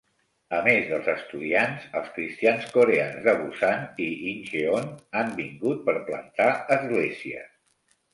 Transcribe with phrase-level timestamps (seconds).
[0.59, 4.89] A més dels estudiants, els cristians coreans de Busan i Incheon
[5.21, 7.53] han vingut per plantar esglésies.